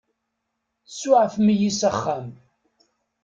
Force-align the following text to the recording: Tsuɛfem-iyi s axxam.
Tsuɛfem-iyi 0.89 1.71
s 1.73 1.81
axxam. 1.89 2.27